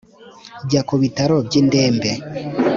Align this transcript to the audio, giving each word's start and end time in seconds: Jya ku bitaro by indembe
Jya 0.69 0.81
ku 0.87 0.95
bitaro 1.01 1.35
by 1.47 1.53
indembe 1.61 2.11